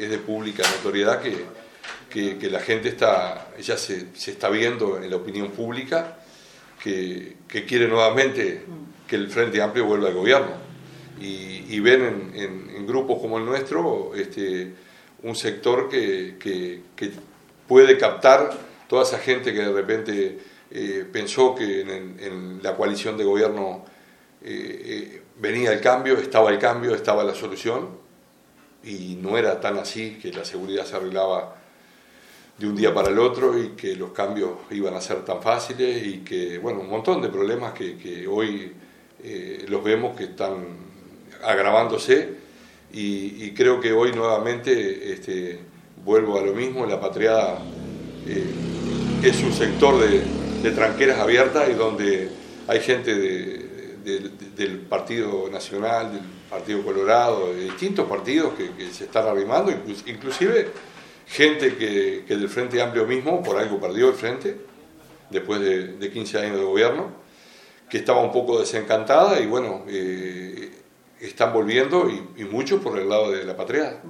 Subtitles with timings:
[0.00, 5.16] es de pública notoriedad que, que, la gente está, ya se, está viendo en la
[5.16, 6.18] opinión pública
[6.82, 8.64] que, quiere nuevamente
[9.06, 10.70] que el Frente Amplio vuelva al gobierno.
[11.20, 14.72] Y, ven en, grupos como el nuestro este,
[15.22, 17.12] un sector que, que,
[17.68, 18.50] puede captar
[18.88, 20.38] toda esa gente que de repente
[20.72, 23.84] eh, pensó que en, en, la coalición de gobierno
[24.42, 27.90] eh, eh, venía el cambio, estaba el cambio, estaba la solución,
[28.84, 31.56] y no era tan así, que la seguridad se arreglaba
[32.58, 36.06] de un día para el otro y que los cambios iban a ser tan fáciles
[36.06, 38.72] y que, bueno, un montón de problemas que, que hoy
[39.22, 40.66] eh, los vemos que están
[41.42, 42.28] agravándose
[42.92, 45.60] y, creo que hoy nuevamente este,
[46.04, 47.58] vuelvo a lo mismo, la patriada
[48.26, 48.44] eh,
[49.22, 50.22] es un sector de,
[50.62, 52.30] de, tranqueras abiertas y donde
[52.66, 53.14] hay gente
[54.04, 59.72] del Partido Nacional, del Partido Colorado, de distintos partidos que, se están arrimando,
[60.06, 60.68] inclusive
[61.26, 64.56] gente que, del Frente Amplio mismo, por algo perdió el Frente,
[65.30, 67.12] después de, 15 años de gobierno,
[67.88, 70.70] que estaba un poco desencantada y bueno, eh,
[71.20, 74.00] están volviendo y, y muchos por el lado de la patria.